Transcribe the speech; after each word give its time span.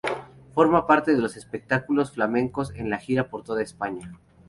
Forma 0.55 0.87
parte 0.87 1.13
de 1.13 1.21
los 1.21 1.37
espectáculos 1.37 2.09
flamencos 2.13 2.73
en 2.73 2.91
gira 2.97 3.29
por 3.29 3.43
toda 3.43 3.61
España. 3.61 4.17